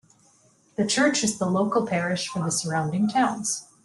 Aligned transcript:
The 0.77 0.87
church 0.87 1.23
is 1.23 1.37
the 1.37 1.45
local 1.45 1.85
parish 1.85 2.27
for 2.27 2.41
the 2.43 2.49
surrounding 2.49 3.07
towns. 3.07 3.67